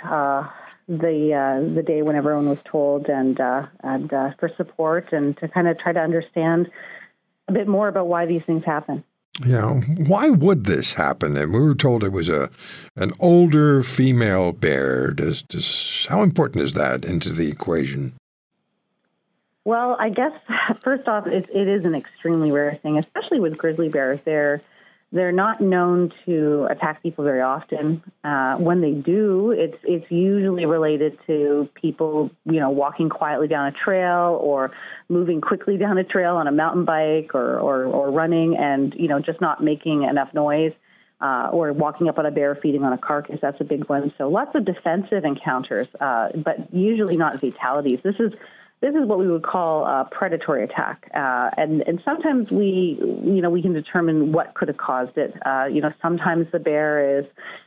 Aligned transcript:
the 0.87 1.71
the 1.75 1.83
day 1.83 2.01
when 2.03 2.15
everyone 2.15 2.49
was 2.49 2.59
told, 2.65 3.07
and 3.07 3.39
and 3.83 4.09
for 4.39 4.49
support 4.57 5.11
and 5.11 5.37
to 5.37 5.47
kind 5.47 5.67
of 5.67 5.79
try 5.79 5.91
to 5.91 5.99
understand 5.99 6.69
a 7.47 7.51
bit 7.51 7.67
more 7.67 7.87
about 7.87 8.07
why 8.07 8.27
these 8.27 8.43
things 8.43 8.63
happen. 8.63 9.03
Yeah, 9.45 9.75
why 9.75 10.29
would 10.29 10.65
this 10.65 10.93
happen? 10.93 11.37
And 11.37 11.53
we 11.53 11.59
were 11.61 11.75
told 11.75 12.03
it 12.03 12.11
was 12.11 12.27
a 12.27 12.49
an 12.97 13.13
older 13.19 13.83
female 13.83 14.51
bear. 14.51 15.11
Does 15.11 15.43
does 15.43 16.05
how 16.09 16.23
important 16.23 16.63
is 16.63 16.73
that 16.73 17.05
into 17.05 17.31
the 17.31 17.49
equation? 17.49 18.13
Well, 19.63 19.95
I 19.99 20.09
guess 20.09 20.33
first 20.83 21.07
off, 21.07 21.27
it, 21.27 21.47
it 21.53 21.67
is 21.67 21.85
an 21.85 21.95
extremely 21.95 22.51
rare 22.51 22.75
thing, 22.75 22.97
especially 22.97 23.39
with 23.39 23.57
grizzly 23.57 23.87
bears. 23.87 24.19
They're 24.25 24.61
they're 25.11 25.31
not 25.31 25.59
known 25.59 26.11
to 26.25 26.67
attack 26.69 27.01
people 27.01 27.23
very 27.23 27.41
often. 27.41 28.03
Uh, 28.23 28.57
when 28.57 28.81
they 28.81 28.91
do, 28.91 29.51
it's 29.51 29.77
it's 29.83 30.09
usually 30.11 30.65
related 30.65 31.17
to 31.25 31.67
people, 31.73 32.29
you 32.45 32.59
know, 32.59 32.69
walking 32.69 33.09
quietly 33.09 33.47
down 33.47 33.67
a 33.67 33.71
trail 33.71 34.37
or 34.41 34.71
moving 35.07 35.41
quickly 35.41 35.77
down 35.83 35.97
a 35.97 36.03
trail 36.03 36.35
on 36.35 36.47
a 36.47 36.51
mountain 36.51 36.85
bike 36.85 37.33
or 37.33 37.59
or, 37.59 37.85
or 37.85 38.11
running, 38.11 38.55
and 38.55 38.93
you 38.95 39.07
know, 39.07 39.19
just 39.19 39.41
not 39.41 39.63
making 39.63 40.03
enough 40.03 40.33
noise. 40.33 40.73
Uh, 41.21 41.49
or 41.51 41.73
walking 41.73 42.07
up 42.07 42.17
on 42.17 42.25
a 42.25 42.31
bear 42.31 42.55
feeding 42.55 42.85
on 42.85 42.93
a 42.93 42.97
carcass. 42.97 43.39
That's 43.41 43.59
a 43.59 43.65
big 43.65 43.89
one. 43.89 44.13
So 44.17 44.29
lots 44.29 44.55
of 44.55 44.63
defensive 44.63 45.25
encounters, 45.25 45.89
uh, 45.99 46.29
but 46.33 46.73
usually 46.73 47.17
not 47.17 47.41
fatalities. 47.41 47.99
This 48.01 48.15
is 48.19 48.31
this 48.81 48.95
is 48.95 49.05
what 49.05 49.19
we 49.19 49.27
would 49.27 49.43
call 49.43 49.85
a 49.85 50.07
predatory 50.09 50.63
attack, 50.63 51.09
uh, 51.13 51.49
and 51.57 51.81
and 51.81 52.01
sometimes 52.05 52.49
we 52.49 52.97
you 52.99 53.41
know 53.41 53.49
we 53.49 53.61
can 53.61 53.73
determine 53.73 54.31
what 54.31 54.53
could 54.53 54.69
have 54.69 54.77
caused 54.77 55.17
it. 55.17 55.33
Uh, 55.45 55.65
you 55.65 55.81
know, 55.81 55.91
sometimes 56.01 56.47
the 56.51 56.59
bear 56.59 57.19
is 57.19 57.25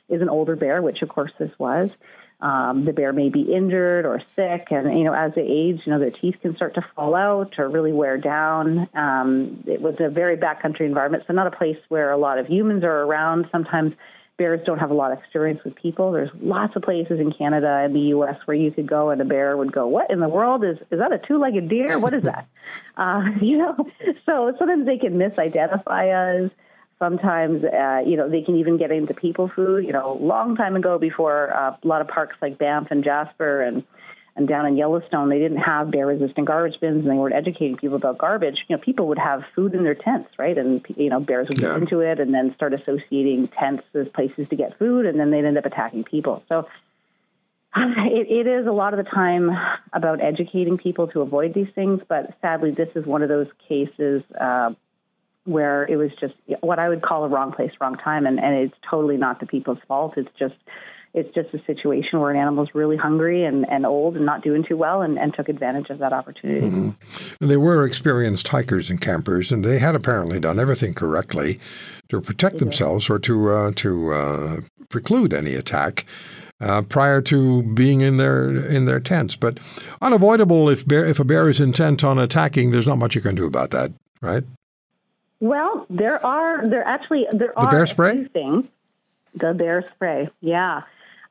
is 0.08 0.22
an 0.22 0.30
older 0.30 0.56
bear, 0.56 0.80
which 0.80 1.02
of 1.02 1.08
course 1.08 1.32
this 1.38 1.50
was. 1.58 1.94
Um, 2.40 2.86
the 2.86 2.92
bear 2.92 3.12
may 3.12 3.28
be 3.28 3.42
injured 3.42 4.04
or 4.04 4.20
sick, 4.34 4.68
and 4.70 4.98
you 4.98 5.04
know, 5.04 5.12
as 5.12 5.32
they 5.34 5.42
age, 5.42 5.82
you 5.84 5.92
know, 5.92 5.98
their 5.98 6.10
teeth 6.10 6.36
can 6.40 6.56
start 6.56 6.74
to 6.74 6.84
fall 6.96 7.14
out 7.14 7.58
or 7.58 7.68
really 7.68 7.92
wear 7.92 8.18
down. 8.18 8.88
Um, 8.94 9.62
it 9.66 9.80
was 9.80 9.96
a 10.00 10.08
very 10.08 10.36
backcountry 10.36 10.80
environment, 10.80 11.24
so 11.26 11.34
not 11.34 11.46
a 11.46 11.56
place 11.56 11.78
where 11.88 12.10
a 12.10 12.16
lot 12.16 12.38
of 12.38 12.46
humans 12.48 12.84
are 12.84 13.02
around. 13.02 13.48
Sometimes 13.52 13.92
bears 14.38 14.60
don't 14.64 14.78
have 14.78 14.90
a 14.90 14.94
lot 14.94 15.12
of 15.12 15.18
experience 15.18 15.60
with 15.64 15.74
people. 15.74 16.12
There's 16.12 16.30
lots 16.40 16.74
of 16.76 16.82
places 16.82 17.20
in 17.20 17.32
Canada 17.32 17.82
and 17.84 17.94
the 17.94 18.00
U.S. 18.16 18.36
where 18.44 18.56
you 18.56 18.70
could 18.70 18.86
go 18.86 19.10
and 19.10 19.20
a 19.20 19.24
bear 19.24 19.56
would 19.56 19.72
go, 19.72 19.86
"What 19.86 20.10
in 20.10 20.20
the 20.20 20.28
world 20.28 20.64
is 20.64 20.78
is 20.90 20.98
that 20.98 21.12
a 21.12 21.18
two-legged 21.18 21.68
deer? 21.68 21.98
What 21.98 22.14
is 22.14 22.22
that?" 22.24 22.46
uh, 22.96 23.22
you 23.40 23.58
know, 23.58 23.76
so 24.26 24.54
sometimes 24.58 24.86
they 24.86 24.98
can 24.98 25.14
misidentify 25.14 26.46
us. 26.46 26.50
Sometimes, 26.98 27.64
uh, 27.64 28.02
you 28.06 28.16
know, 28.16 28.28
they 28.28 28.42
can 28.42 28.56
even 28.56 28.76
get 28.76 28.92
into 28.92 29.12
people 29.12 29.50
food. 29.54 29.84
You 29.84 29.92
know, 29.92 30.18
long 30.20 30.56
time 30.56 30.76
ago, 30.76 30.98
before 30.98 31.52
uh, 31.52 31.76
a 31.82 31.86
lot 31.86 32.00
of 32.00 32.08
parks 32.08 32.36
like 32.40 32.58
Banff 32.58 32.88
and 32.90 33.02
Jasper 33.02 33.60
and 33.62 33.82
and 34.34 34.48
down 34.48 34.64
in 34.64 34.76
Yellowstone, 34.76 35.28
they 35.28 35.38
didn't 35.38 35.58
have 35.58 35.90
bear 35.90 36.06
resistant 36.06 36.46
garbage 36.46 36.80
bins 36.80 37.02
and 37.02 37.10
they 37.10 37.16
weren't 37.16 37.34
educating 37.34 37.76
people 37.76 37.96
about 37.96 38.16
garbage. 38.16 38.64
You 38.66 38.76
know, 38.76 38.82
people 38.82 39.08
would 39.08 39.18
have 39.18 39.44
food 39.54 39.74
in 39.74 39.84
their 39.84 39.94
tents, 39.94 40.30
right? 40.38 40.56
And, 40.56 40.84
you 40.96 41.10
know, 41.10 41.20
bears 41.20 41.48
would 41.48 41.60
yeah. 41.60 41.68
get 41.68 41.76
into 41.78 42.00
it 42.00 42.18
and 42.18 42.32
then 42.32 42.54
start 42.54 42.72
associating 42.72 43.48
tents 43.48 43.84
as 43.94 44.08
places 44.08 44.48
to 44.48 44.56
get 44.56 44.78
food 44.78 45.04
and 45.04 45.20
then 45.20 45.30
they'd 45.30 45.44
end 45.44 45.58
up 45.58 45.66
attacking 45.66 46.04
people. 46.04 46.42
So 46.48 46.66
it, 47.76 48.26
it 48.30 48.46
is 48.46 48.66
a 48.66 48.72
lot 48.72 48.94
of 48.94 49.04
the 49.04 49.10
time 49.10 49.50
about 49.92 50.22
educating 50.22 50.78
people 50.78 51.08
to 51.08 51.20
avoid 51.20 51.52
these 51.52 51.68
things. 51.74 52.00
But 52.08 52.34
sadly, 52.40 52.70
this 52.70 52.88
is 52.94 53.04
one 53.04 53.22
of 53.22 53.28
those 53.28 53.48
cases 53.68 54.22
uh, 54.40 54.72
where 55.44 55.84
it 55.84 55.96
was 55.96 56.10
just 56.18 56.34
what 56.60 56.78
I 56.78 56.88
would 56.88 57.02
call 57.02 57.24
a 57.24 57.28
wrong 57.28 57.52
place, 57.52 57.72
wrong 57.82 57.96
time. 57.96 58.26
And, 58.26 58.40
and 58.40 58.54
it's 58.54 58.76
totally 58.88 59.18
not 59.18 59.40
the 59.40 59.46
people's 59.46 59.78
fault. 59.86 60.14
It's 60.16 60.30
just, 60.38 60.54
it's 61.14 61.32
just 61.34 61.52
a 61.52 61.62
situation 61.66 62.20
where 62.20 62.30
an 62.30 62.38
animal's 62.38 62.70
really 62.72 62.96
hungry 62.96 63.44
and, 63.44 63.68
and 63.68 63.84
old 63.84 64.16
and 64.16 64.24
not 64.24 64.42
doing 64.42 64.64
too 64.66 64.76
well 64.76 65.02
and, 65.02 65.18
and 65.18 65.34
took 65.34 65.48
advantage 65.48 65.90
of 65.90 65.98
that 65.98 66.12
opportunity. 66.12 66.66
Mm-hmm. 66.66 67.46
They 67.46 67.58
were 67.58 67.84
experienced 67.84 68.48
hikers 68.48 68.88
and 68.88 69.00
campers, 69.00 69.52
and 69.52 69.62
they 69.64 69.78
had 69.78 69.94
apparently 69.94 70.40
done 70.40 70.58
everything 70.58 70.94
correctly 70.94 71.60
to 72.08 72.20
protect 72.20 72.58
themselves 72.58 73.10
or 73.10 73.18
to, 73.20 73.50
uh, 73.50 73.72
to 73.76 74.12
uh, 74.12 74.60
preclude 74.88 75.34
any 75.34 75.54
attack. 75.54 76.06
Uh, 76.60 76.80
prior 76.80 77.20
to 77.20 77.64
being 77.74 78.02
in 78.02 78.18
their 78.18 78.54
in 78.68 78.84
their 78.84 79.00
tents, 79.00 79.34
but 79.34 79.58
unavoidable 80.00 80.68
if 80.68 80.86
bear, 80.86 81.04
if 81.04 81.18
a 81.18 81.24
bear 81.24 81.48
is 81.48 81.58
intent 81.60 82.04
on 82.04 82.20
attacking, 82.20 82.70
there's 82.70 82.86
not 82.86 82.98
much 82.98 83.16
you 83.16 83.20
can 83.20 83.34
do 83.34 83.46
about 83.46 83.72
that, 83.72 83.90
right? 84.20 84.44
Well, 85.40 85.86
there 85.90 86.24
are 86.24 86.64
there 86.68 86.86
actually 86.86 87.26
there 87.32 87.52
the 87.56 87.62
are 87.62 87.70
bear 87.70 87.86
spray 87.86 88.26
things. 88.26 88.66
The 89.34 89.54
bear 89.54 89.84
spray, 89.92 90.28
yeah. 90.40 90.82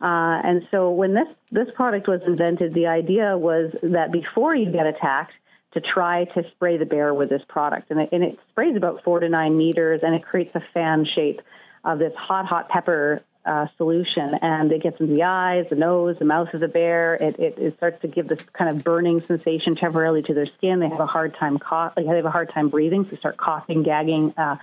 Uh, 0.01 0.41
and 0.44 0.67
so 0.72 0.89
when 0.91 1.13
this, 1.13 1.28
this 1.51 1.67
product 1.75 2.07
was 2.07 2.22
invented, 2.25 2.73
the 2.73 2.88
idea 2.88 3.38
was 3.38 3.72
that 3.84 4.12
before 4.12 4.56
you 4.56 4.72
get 4.72 4.88
attacked, 4.88 5.34
to 5.73 5.79
try 5.79 6.25
to 6.25 6.44
spray 6.51 6.78
the 6.78 6.85
bear 6.85 7.13
with 7.13 7.29
this 7.29 7.41
product. 7.47 7.91
And 7.91 8.01
it, 8.01 8.09
and 8.11 8.23
it 8.23 8.40
sprays 8.51 8.75
about 8.75 9.03
four 9.03 9.19
to 9.19 9.29
nine 9.29 9.57
meters 9.57 10.01
and 10.03 10.13
it 10.13 10.23
creates 10.23 10.53
a 10.56 10.63
fan 10.73 11.06
shape 11.06 11.41
of 11.84 12.00
this 12.00 12.13
hot, 12.16 12.45
hot 12.45 12.69
pepper 12.69 13.23
uh, 13.45 13.67
solution. 13.78 14.35
And 14.41 14.72
it 14.72 14.84
gets 14.84 15.00
in 15.00 15.13
the 15.13 15.23
eyes, 15.23 15.66
the 15.69 15.75
nose, 15.75 16.17
the 16.19 16.25
mouth 16.25 16.53
of 16.53 16.59
the 16.59 16.67
bear. 16.67 17.16
It, 17.16 17.40
it, 17.40 17.57
it, 17.57 17.78
starts 17.78 18.01
to 18.01 18.07
give 18.07 18.28
this 18.28 18.41
kind 18.53 18.69
of 18.69 18.84
burning 18.84 19.22
sensation 19.22 19.75
temporarily 19.75 20.22
to 20.23 20.34
their 20.34 20.45
skin. 20.45 20.79
They 20.79 20.90
have 20.90 21.00
a 21.00 21.07
hard 21.07 21.35
time 21.35 21.57
cough, 21.57 21.94
like 21.95 22.06
they 22.06 22.16
have 22.17 22.25
a 22.25 22.31
hard 22.31 22.51
time 22.51 22.69
breathing, 22.69 23.06
so 23.06 23.11
they 23.11 23.17
start 23.17 23.38
coughing, 23.38 23.81
gagging, 23.81 24.34
uh, 24.38 24.57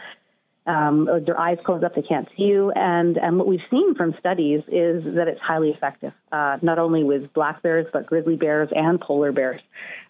um, 0.68 1.08
their 1.24 1.40
eyes 1.40 1.58
closed 1.64 1.82
up, 1.82 1.94
they 1.94 2.02
can't 2.02 2.28
see 2.36 2.44
you. 2.44 2.70
And, 2.72 3.16
and 3.16 3.38
what 3.38 3.46
we've 3.46 3.60
seen 3.70 3.94
from 3.94 4.14
studies 4.18 4.60
is 4.68 5.02
that 5.16 5.26
it's 5.26 5.40
highly 5.40 5.70
effective, 5.70 6.12
uh, 6.30 6.58
not 6.60 6.78
only 6.78 7.02
with 7.02 7.32
black 7.32 7.62
bears, 7.62 7.86
but 7.92 8.06
grizzly 8.06 8.36
bears 8.36 8.68
and 8.74 9.00
polar 9.00 9.32
bears. 9.32 9.62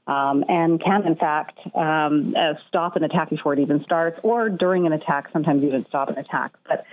Um, 0.09 0.45
and 0.49 0.83
can, 0.83 1.07
in 1.07 1.17
fact, 1.17 1.59
um, 1.77 2.35
uh, 2.37 2.55
stop 2.67 2.97
an 2.97 3.05
attack 3.05 3.31
before 3.31 3.53
it 3.53 3.61
even 3.61 3.85
starts, 3.85 4.19
or 4.25 4.49
during 4.49 4.87
an 4.87 4.93
attack, 4.93 5.29
sometimes 5.33 5.63
even 5.63 5.87
stop 5.87 6.09
an 6.09 6.19
attack. 6.19 6.55
But 6.67 6.85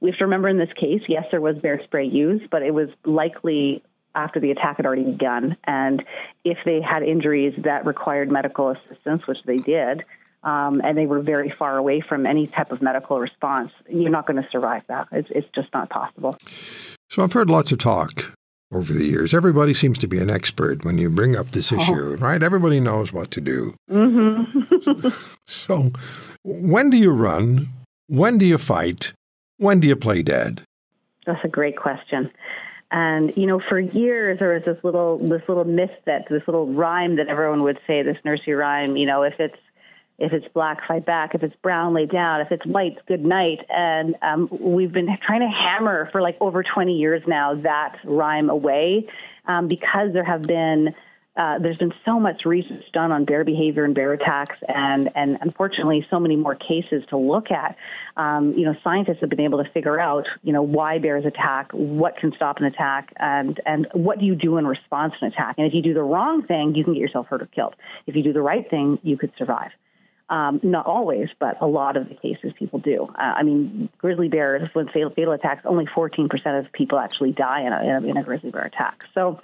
we 0.00 0.10
have 0.10 0.18
to 0.18 0.24
remember 0.24 0.48
in 0.48 0.58
this 0.58 0.72
case, 0.74 1.02
yes, 1.08 1.24
there 1.30 1.40
was 1.40 1.56
bear 1.58 1.80
spray 1.80 2.06
used, 2.06 2.50
but 2.50 2.62
it 2.62 2.72
was 2.72 2.88
likely 3.04 3.82
after 4.14 4.38
the 4.38 4.50
attack 4.50 4.76
had 4.76 4.86
already 4.86 5.04
begun. 5.04 5.56
And 5.64 6.04
if 6.44 6.58
they 6.64 6.80
had 6.80 7.02
injuries 7.02 7.54
that 7.64 7.86
required 7.86 8.30
medical 8.30 8.70
assistance, 8.70 9.26
which 9.26 9.38
they 9.44 9.58
did, 9.58 10.04
um, 10.42 10.80
and 10.84 10.96
they 10.96 11.06
were 11.06 11.20
very 11.20 11.50
far 11.50 11.76
away 11.76 12.00
from 12.00 12.26
any 12.26 12.46
type 12.46 12.72
of 12.72 12.80
medical 12.80 13.18
response, 13.18 13.72
you're 13.88 14.10
not 14.10 14.26
going 14.26 14.42
to 14.42 14.48
survive 14.50 14.82
that. 14.88 15.08
It's, 15.12 15.28
it's 15.30 15.48
just 15.54 15.68
not 15.72 15.90
possible. 15.90 16.36
So 17.10 17.22
I've 17.22 17.32
heard 17.32 17.50
lots 17.50 17.72
of 17.72 17.78
talk 17.78 18.34
over 18.72 18.92
the 18.92 19.04
years. 19.04 19.34
Everybody 19.34 19.74
seems 19.74 19.98
to 19.98 20.06
be 20.06 20.18
an 20.18 20.30
expert 20.30 20.84
when 20.84 20.98
you 20.98 21.10
bring 21.10 21.36
up 21.36 21.50
this 21.50 21.72
oh. 21.72 21.80
issue, 21.80 21.92
oh. 21.92 22.16
right? 22.16 22.42
Everybody 22.42 22.80
knows 22.80 23.12
what 23.12 23.30
to 23.32 23.40
do. 23.40 23.74
Mm-hmm. 23.90 25.08
so 25.46 25.90
when 26.44 26.90
do 26.90 26.96
you 26.96 27.10
run? 27.10 27.68
When 28.06 28.38
do 28.38 28.46
you 28.46 28.58
fight? 28.58 29.12
When 29.56 29.80
do 29.80 29.88
you 29.88 29.96
play 29.96 30.22
dead? 30.22 30.62
That's 31.26 31.44
a 31.44 31.48
great 31.48 31.76
question. 31.76 32.30
And 32.90 33.36
you 33.36 33.46
know, 33.46 33.60
for 33.60 33.78
years 33.78 34.38
there 34.38 34.54
was 34.54 34.64
this 34.64 34.82
little 34.82 35.18
this 35.18 35.42
little 35.46 35.64
myth 35.64 35.90
that 36.06 36.26
this 36.30 36.42
little 36.46 36.72
rhyme 36.72 37.16
that 37.16 37.28
everyone 37.28 37.62
would 37.64 37.78
say, 37.86 38.02
this 38.02 38.16
nursery 38.24 38.54
rhyme. 38.54 38.96
You 38.96 39.04
know, 39.04 39.24
if 39.24 39.38
it's 39.38 39.58
if 40.18 40.32
it's 40.32 40.46
black, 40.52 40.86
fight 40.86 41.06
back. 41.06 41.34
If 41.34 41.42
it's 41.42 41.54
brown, 41.62 41.94
lay 41.94 42.06
down. 42.06 42.40
If 42.40 42.50
it's 42.50 42.66
white, 42.66 42.98
good 43.06 43.24
night. 43.24 43.60
And 43.68 44.16
um, 44.20 44.48
we've 44.50 44.92
been 44.92 45.08
trying 45.24 45.40
to 45.40 45.48
hammer 45.48 46.08
for 46.10 46.20
like 46.20 46.36
over 46.40 46.62
20 46.62 46.96
years 46.96 47.22
now 47.26 47.54
that 47.62 47.98
rhyme 48.04 48.50
away 48.50 49.06
um, 49.46 49.68
because 49.68 50.12
there 50.12 50.24
have 50.24 50.42
been 50.42 50.94
uh, 51.38 51.56
there's 51.60 51.76
been 51.76 51.94
so 52.04 52.18
much 52.18 52.44
research 52.44 52.82
done 52.92 53.12
on 53.12 53.24
bear 53.24 53.44
behavior 53.44 53.84
and 53.84 53.94
bear 53.94 54.12
attacks, 54.12 54.56
and 54.66 55.08
and 55.14 55.38
unfortunately, 55.40 56.04
so 56.10 56.18
many 56.18 56.34
more 56.34 56.56
cases 56.56 57.04
to 57.10 57.16
look 57.16 57.52
at. 57.52 57.76
Um, 58.16 58.54
you 58.54 58.64
know, 58.64 58.74
scientists 58.82 59.18
have 59.20 59.30
been 59.30 59.42
able 59.42 59.62
to 59.62 59.70
figure 59.70 60.00
out, 60.00 60.26
you 60.42 60.52
know, 60.52 60.62
why 60.62 60.98
bears 60.98 61.24
attack, 61.24 61.70
what 61.70 62.16
can 62.16 62.32
stop 62.34 62.58
an 62.58 62.64
attack, 62.64 63.12
and 63.18 63.60
and 63.64 63.86
what 63.92 64.18
do 64.18 64.26
you 64.26 64.34
do 64.34 64.56
in 64.56 64.66
response 64.66 65.14
to 65.20 65.26
an 65.26 65.32
attack. 65.32 65.54
And 65.58 65.66
if 65.68 65.74
you 65.74 65.80
do 65.82 65.94
the 65.94 66.02
wrong 66.02 66.44
thing, 66.44 66.74
you 66.74 66.82
can 66.82 66.94
get 66.94 67.00
yourself 67.00 67.28
hurt 67.28 67.40
or 67.40 67.46
killed. 67.46 67.76
If 68.08 68.16
you 68.16 68.24
do 68.24 68.32
the 68.32 68.42
right 68.42 68.68
thing, 68.68 68.98
you 69.04 69.16
could 69.16 69.30
survive. 69.38 69.70
Um, 70.30 70.60
not 70.62 70.84
always, 70.84 71.28
but 71.40 71.56
a 71.62 71.66
lot 71.66 71.96
of 71.96 72.08
the 72.10 72.14
cases 72.14 72.52
people 72.58 72.80
do. 72.80 73.08
Uh, 73.18 73.22
I 73.22 73.42
mean, 73.42 73.88
grizzly 73.96 74.28
bears, 74.28 74.68
when 74.74 74.86
fatal, 74.88 75.10
fatal 75.10 75.32
attacks, 75.32 75.62
only 75.64 75.86
14% 75.86 76.28
of 76.58 76.70
people 76.72 76.98
actually 76.98 77.32
die 77.32 77.62
in 77.62 77.72
a, 77.72 77.82
in 77.82 78.04
a, 78.04 78.08
in 78.10 78.16
a 78.18 78.22
grizzly 78.22 78.50
bear 78.50 78.64
attack. 78.64 79.00
So 79.14 79.40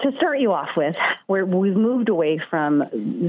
to 0.00 0.12
start 0.16 0.38
you 0.38 0.52
off 0.52 0.70
with, 0.76 0.94
where 1.26 1.44
we've 1.44 1.74
moved 1.74 2.08
away 2.08 2.40
from 2.50 2.84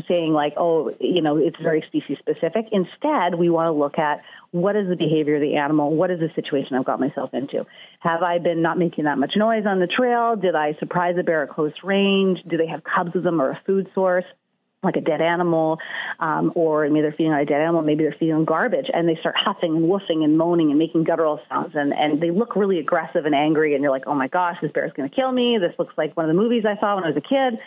saying 0.08 0.34
like, 0.34 0.54
oh, 0.56 0.94
you 1.00 1.22
know, 1.22 1.38
it's 1.38 1.58
very 1.62 1.84
species 1.88 2.18
specific. 2.20 2.68
Instead, 2.72 3.36
we 3.36 3.50
want 3.50 3.68
to 3.68 3.72
look 3.72 3.98
at 3.98 4.22
what 4.52 4.75
is 4.75 4.88
the 4.88 4.96
behavior 4.96 5.36
of 5.36 5.42
the 5.42 5.56
animal? 5.56 5.96
What 5.96 6.12
is 6.12 6.20
the 6.20 6.30
situation 6.36 6.75
I've 6.75 6.86
got 6.86 7.00
myself 7.00 7.34
into? 7.34 7.66
Have 8.02 8.22
I 8.22 8.38
been 8.38 8.62
not 8.62 8.78
making 8.78 9.06
that 9.06 9.18
much 9.18 9.34
noise 9.36 9.66
on 9.66 9.80
the 9.80 9.88
trail? 9.88 10.36
Did 10.36 10.56
I 10.56 10.75
surprise 10.80 11.16
a 11.20 11.24
bear 11.24 11.44
at 11.44 11.50
close 11.50 11.74
range? 11.84 12.40
Do 12.48 12.58
they 12.58 12.68
have 12.68 12.84
cubs 12.84 13.14
with 13.16 13.24
them 13.24 13.42
or 13.42 13.50
a 13.52 13.62
food 13.66 13.90
source? 13.96 14.25
Like 14.81 14.96
a 14.96 15.02
dead 15.02 15.22
animal, 15.22 15.78
um, 16.20 16.54
or 16.56 16.88
maybe 16.90 17.02
they're 17.02 17.12
feeding 17.12 17.34
on 17.34 17.40
a 17.40 17.46
dead 17.46 17.62
animal, 17.62 17.81
maybe 17.81 18.04
they're 18.04 18.16
feeding 18.18 18.36
on 18.36 18.46
garbage, 18.46 18.90
and 18.94 19.10
they 19.10 19.16
start 19.16 19.36
huffing 19.38 19.76
and 19.76 19.86
woofing 19.86 20.24
and 20.24 20.38
moaning 20.38 20.70
and 20.70 20.80
making 20.80 21.04
guttural 21.04 21.42
sounds, 21.50 21.76
and, 21.76 21.94
and 21.94 22.22
they 22.22 22.31
look 22.31 22.56
really 22.56 22.80
aggressive 22.80 23.26
and 23.26 23.36
angry, 23.36 23.76
and 23.76 23.84
you're 23.84 23.92
like, 23.92 24.08
oh 24.08 24.16
my 24.16 24.28
gosh, 24.28 24.58
this 24.62 24.72
bear 24.72 24.86
is 24.86 24.94
going 24.94 25.10
to 25.10 25.16
kill 25.16 25.31
me. 25.31 25.58
This 25.58 25.74
looks 25.78 25.98
like 25.98 26.16
one 26.16 26.30
of 26.30 26.34
the 26.34 26.42
movies 26.42 26.66
I 26.66 26.78
saw 26.80 26.96
when 26.96 27.04
I 27.04 27.08
was 27.08 27.18
a 27.18 27.22
kid. 27.22 27.60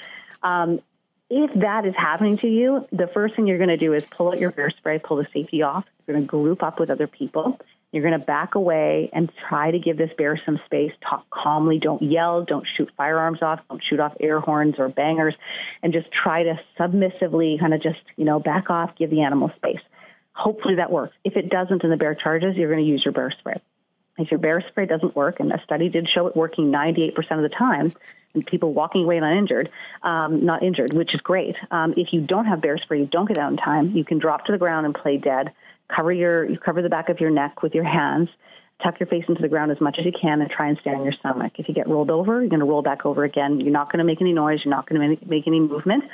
Um, 0.43 0.81
if 1.29 1.51
that 1.61 1.87
is 1.87 1.95
happening 1.97 2.37
to 2.39 2.49
you, 2.49 2.87
the 2.93 3.07
first 3.07 3.37
thing 3.37 3.47
you're 3.47 3.59
going 3.59 3.71
to 3.71 3.77
do 3.77 3.95
is 3.95 4.05
pull 4.05 4.29
out 4.29 4.39
your 4.39 4.51
bear 4.51 4.71
spray, 4.71 4.99
pull 4.99 5.17
the 5.17 5.27
safety 5.33 5.63
off. 5.63 5.85
You're 6.07 6.17
going 6.17 6.27
to 6.27 6.31
group 6.31 6.63
up 6.63 6.79
with 6.79 6.91
other 6.91 7.07
people. 7.07 7.59
You're 7.93 8.03
going 8.03 8.19
to 8.19 8.25
back 8.25 8.55
away 8.55 9.11
and 9.13 9.31
try 9.49 9.71
to 9.71 9.79
give 9.79 9.99
this 9.99 10.11
bear 10.17 10.41
some 10.45 10.59
space. 10.65 10.93
Talk 11.09 11.29
calmly. 11.31 11.79
Don't 11.79 12.03
yell. 12.03 12.43
Don't 12.43 12.67
shoot 12.77 12.91
firearms 12.97 13.43
off. 13.43 13.61
Don't 13.69 13.83
shoot 13.89 14.01
off 14.01 14.15
air 14.19 14.41
horns 14.41 14.77
or 14.79 14.89
bangers. 14.89 15.35
And 15.83 15.93
just 15.93 16.09
try 16.11 16.43
to 16.43 16.59
submissively 16.79 17.59
kind 17.61 17.75
of 17.75 17.83
just, 17.83 18.01
you 18.17 18.25
know, 18.25 18.41
back 18.41 18.71
off, 18.71 18.97
give 18.97 19.11
the 19.11 19.23
animal 19.23 19.51
space. 19.57 19.81
Hopefully 20.33 20.77
that 20.77 20.91
works. 20.91 21.15
If 21.23 21.37
it 21.37 21.51
doesn't 21.51 21.83
and 21.83 21.93
the 21.93 21.99
bear 21.99 22.15
charges, 22.15 22.57
you're 22.57 22.71
going 22.71 22.83
to 22.83 22.91
use 22.91 23.03
your 23.05 23.13
bear 23.13 23.31
spray. 23.39 23.61
If 24.19 24.31
your 24.31 24.39
bear 24.39 24.65
spray 24.69 24.87
doesn't 24.87 25.17
work, 25.17 25.41
and 25.41 25.53
a 25.53 25.61
study 25.65 25.89
did 25.89 26.09
show 26.09 26.27
it 26.27 26.37
working 26.37 26.71
98% 26.71 27.17
of 27.33 27.43
the 27.43 27.49
time, 27.49 27.93
and 28.35 28.47
people 28.47 28.73
walking 28.73 29.05
away 29.05 29.21
not 29.21 29.37
injured, 29.37 29.71
um, 30.03 30.45
not 30.45 30.63
injured, 30.63 30.93
which 30.93 31.15
is 31.15 31.21
great. 31.21 31.57
Um, 31.71 31.95
if 31.97 32.13
you 32.13 32.23
don't 32.23 32.47
have 32.47 32.61
bear 32.61 32.79
spray, 32.79 33.01
you 33.01 33.07
don't 33.07 33.27
get 33.27 33.39
out 33.39 33.51
in 33.51 33.59
time, 33.59 33.91
you 33.95 34.05
can 34.05 34.19
drop 34.19 34.47
to 34.47 34.53
the 34.53 34.59
ground 34.59 34.87
and 34.87 34.95
play 34.95 35.19
dead. 35.19 35.53
Cover 35.95 36.13
your, 36.13 36.49
you 36.49 36.59
cover 36.59 36.83
the 36.83 36.89
back 36.89 37.09
of 37.09 37.21
your 37.21 37.31
neck 37.31 37.63
with 37.63 37.75
your 37.75 37.85
hands. 37.85 38.29
Tuck 38.83 38.99
your 38.99 39.07
face 39.07 39.25
into 39.29 39.43
the 39.43 39.49
ground 39.49 39.71
as 39.71 39.81
much 39.81 39.97
as 39.99 40.05
you 40.05 40.13
can 40.13 40.41
and 40.41 40.51
try 40.51 40.69
and 40.69 40.79
stay 40.81 40.91
on 40.91 41.05
your 41.05 41.13
stomach. 41.13 41.53
If 41.57 41.69
you 41.69 41.75
get 41.75 41.89
rolled 41.89 42.11
over, 42.11 42.41
you're 42.41 42.49
going 42.49 42.61
to 42.61 42.67
roll 42.67 42.83
back 42.83 43.07
over 43.07 43.25
again. 43.25 43.61
You're 43.61 43.71
not 43.71 43.93
going 43.93 43.99
to 43.99 44.05
make 44.05 44.21
any 44.21 44.33
noise. 44.33 44.61
You're 44.65 44.75
not 44.75 44.89
going 44.89 45.01
to 45.01 45.27
make, 45.27 45.47
any 45.47 45.61
movement. 45.61 46.05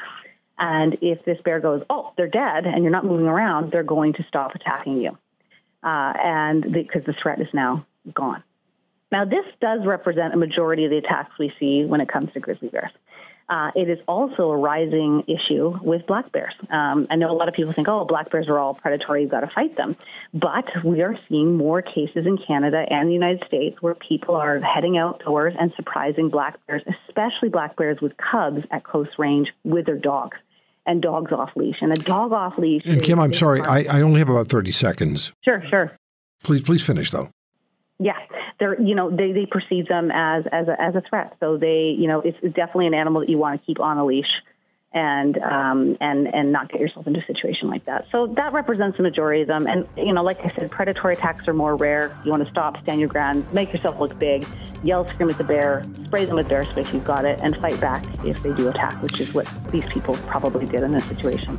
And 0.59 0.99
if 1.01 1.25
this 1.25 1.39
bear 1.45 1.61
goes, 1.61 1.83
oh, 1.89 2.13
they're 2.17 2.27
dead, 2.29 2.67
and 2.67 2.83
you're 2.83 2.93
not 2.93 3.05
moving 3.05 3.27
around, 3.27 3.73
they're 3.73 3.85
going 3.85 4.15
to 4.15 4.25
stop 4.25 4.55
attacking 4.55 5.01
you. 5.01 5.17
Uh, 5.83 6.13
and 6.23 6.73
because 6.73 7.05
the, 7.07 7.13
the 7.13 7.19
threat 7.23 7.41
is 7.41 7.47
now 7.55 7.87
gone. 8.13 8.43
Now, 9.11 9.25
this 9.25 9.45
does 9.61 9.87
represent 9.87 10.35
a 10.35 10.37
majority 10.37 10.85
of 10.85 10.91
the 10.91 10.99
attacks 10.99 11.31
we 11.39 11.53
see 11.59 11.85
when 11.85 12.01
it 12.01 12.09
comes 12.09 12.33
to 12.35 12.41
grizzly 12.41 12.69
bears. 12.69 12.91
Uh, 13.49 13.71
it 13.75 13.89
is 13.89 13.99
also 14.07 14.51
a 14.51 14.57
rising 14.57 15.25
issue 15.27 15.75
with 15.83 16.07
black 16.07 16.31
bears. 16.33 16.53
Um, 16.71 17.07
I 17.09 17.17
know 17.17 17.31
a 17.31 17.33
lot 17.33 17.49
of 17.49 17.55
people 17.55 17.73
think, 17.73 17.89
oh, 17.89 18.05
black 18.05 18.31
bears 18.31 18.47
are 18.49 18.59
all 18.59 18.75
predatory, 18.75 19.23
you've 19.23 19.31
got 19.31 19.41
to 19.41 19.51
fight 19.55 19.77
them. 19.77 19.97
But 20.35 20.67
we 20.85 21.01
are 21.01 21.19
seeing 21.29 21.57
more 21.57 21.81
cases 21.81 22.27
in 22.27 22.37
Canada 22.37 22.85
and 22.91 23.09
the 23.09 23.15
United 23.15 23.43
States 23.47 23.81
where 23.81 23.95
people 23.95 24.35
are 24.35 24.61
heading 24.61 24.99
outdoors 24.99 25.55
and 25.59 25.73
surprising 25.77 26.29
black 26.29 26.59
bears, 26.67 26.83
especially 27.09 27.49
black 27.49 27.77
bears 27.77 28.01
with 28.03 28.13
cubs 28.19 28.65
at 28.71 28.85
close 28.85 29.09
range 29.17 29.49
with 29.65 29.87
their 29.87 29.97
dogs 29.97 30.37
and 30.85 31.01
dogs 31.01 31.33
off 31.33 31.51
leash. 31.57 31.77
And 31.81 31.93
a 31.93 32.03
dog 32.03 32.33
off 32.33 32.59
leash. 32.59 32.83
And 32.85 33.03
Kim, 33.03 33.19
I'm 33.19 33.33
sorry, 33.33 33.63
I, 33.63 33.99
I 33.99 34.03
only 34.03 34.19
have 34.19 34.29
about 34.29 34.49
30 34.49 34.73
seconds. 34.73 35.33
Sure, 35.43 35.63
sure. 35.69 35.93
Please, 36.43 36.63
please 36.63 36.83
finish 36.83 37.11
though. 37.11 37.31
Yeah, 37.99 38.19
they're 38.61 38.81
you 38.81 38.95
know 38.95 39.11
they, 39.11 39.33
they 39.33 39.47
perceive 39.47 39.89
them 39.89 40.11
as 40.13 40.45
as 40.53 40.69
a, 40.69 40.81
as 40.81 40.95
a 40.95 41.03
threat. 41.09 41.37
So 41.41 41.57
they 41.57 41.95
you 41.99 42.07
know 42.07 42.21
it's 42.21 42.39
definitely 42.55 42.87
an 42.87 42.95
animal 42.95 43.21
that 43.21 43.29
you 43.29 43.39
want 43.39 43.61
to 43.61 43.67
keep 43.67 43.81
on 43.81 43.99
a 43.99 44.05
leash 44.05 44.31
and 44.93 45.37
um, 45.39 45.97
and 46.01 46.27
and 46.35 46.51
not 46.51 46.71
get 46.71 46.81
yourself 46.81 47.07
into 47.07 47.21
a 47.21 47.27
situation 47.27 47.69
like 47.69 47.85
that. 47.85 48.07
So 48.11 48.27
that 48.37 48.53
represents 48.53 48.97
the 48.97 49.03
majority 49.03 49.43
of 49.43 49.49
them. 49.49 49.67
And 49.67 49.87
you 49.97 50.13
know, 50.13 50.23
like 50.23 50.41
I 50.45 50.49
said, 50.49 50.71
predatory 50.71 51.15
attacks 51.15 51.47
are 51.47 51.53
more 51.53 51.77
rare. 51.77 52.19
You 52.25 52.31
want 52.31 52.45
to 52.45 52.51
stop, 52.51 52.81
stand 52.83 52.99
your 52.99 53.09
ground, 53.09 53.53
make 53.53 53.73
yourself 53.73 54.01
look 54.01 54.19
big, 54.19 54.47
yell, 54.83 55.07
scream 55.11 55.29
at 55.29 55.37
the 55.37 55.45
bear, 55.45 55.85
spray 56.07 56.25
them 56.25 56.37
with 56.37 56.49
bear 56.49 56.65
spray 56.65 56.83
if 56.83 56.95
you've 56.95 57.05
got 57.05 57.27
it, 57.27 57.39
and 57.43 57.57
fight 57.59 57.79
back 57.81 58.05
if 58.25 58.43
they 58.43 58.53
do 58.53 58.69
attack, 58.69 59.01
which 59.03 59.21
is 59.21 59.35
what 59.35 59.47
these 59.71 59.85
people 59.87 60.15
probably 60.27 60.65
did 60.67 60.83
in 60.83 60.93
this 60.93 61.05
situation. 61.05 61.59